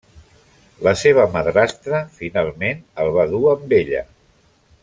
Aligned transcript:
La 0.87 0.93
seva 1.01 1.25
madrastra 1.35 2.01
finalment 2.21 2.83
el 3.05 3.15
va 3.19 3.29
dur 3.35 3.45
amb 3.55 3.81
ella. 3.85 4.07